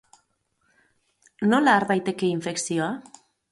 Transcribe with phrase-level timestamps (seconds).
[1.53, 2.91] Nola har daiteke infekzioa?